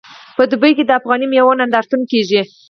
[0.35, 2.41] په دوبۍ کې د افغاني میوو نندارتون کیږي.